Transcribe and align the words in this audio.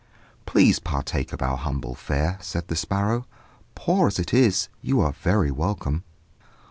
"Please 0.47 0.79
partake 0.79 1.31
of 1.31 1.43
our 1.43 1.57
humble 1.57 1.93
fare," 1.93 2.39
said 2.41 2.69
the 2.69 2.75
sparrow; 2.75 3.27
"poor 3.75 4.07
as 4.07 4.17
it 4.17 4.33
is, 4.33 4.67
you 4.81 4.99
are 4.99 5.11
very 5.11 5.51
welcome." 5.51 6.03